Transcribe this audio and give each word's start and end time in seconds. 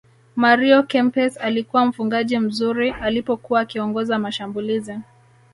mario 0.35 0.83
kempes 0.87 1.37
alikuwa 1.37 1.85
mfungaji 1.85 2.39
mzuri 2.39 2.89
alipokuwa 2.91 3.59
akiongoza 3.61 4.19
mashambulizi 4.19 4.99